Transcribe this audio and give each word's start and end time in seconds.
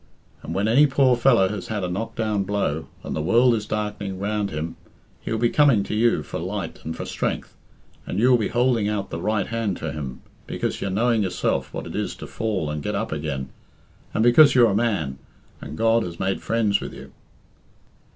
And 0.41 0.55
when 0.55 0.67
any 0.67 0.87
poor 0.87 1.15
fellow 1.15 1.47
has 1.49 1.67
had 1.67 1.83
a 1.83 1.87
knock 1.87 2.15
down 2.15 2.41
blow, 2.43 2.87
and 3.03 3.15
the 3.15 3.21
world 3.21 3.53
is 3.53 3.67
darkening 3.67 4.17
round 4.17 4.49
him, 4.49 4.75
he'll 5.21 5.37
be 5.37 5.51
coming 5.51 5.83
to 5.83 5.93
you 5.93 6.23
for 6.23 6.39
light 6.39 6.83
and 6.83 6.97
for 6.97 7.05
strength, 7.05 7.55
and 8.07 8.17
you'll 8.17 8.35
be 8.39 8.49
houlding 8.49 8.89
out 8.89 9.11
the 9.11 9.21
right 9.21 9.45
hand 9.45 9.77
to 9.77 9.91
him, 9.91 10.23
because 10.47 10.81
you're 10.81 10.89
knowing 10.89 11.21
yourself 11.21 11.71
what 11.71 11.85
it 11.85 11.95
is 11.95 12.15
to 12.15 12.25
fall 12.25 12.71
and 12.71 12.81
get 12.81 12.95
up 12.95 13.11
again, 13.11 13.49
and 14.11 14.23
because 14.23 14.55
you're 14.55 14.71
a 14.71 14.75
man, 14.75 15.19
and 15.61 15.77
Grod 15.77 16.01
has 16.01 16.19
made 16.19 16.41
friends 16.41 16.81
with 16.81 16.95
you." 16.95 17.11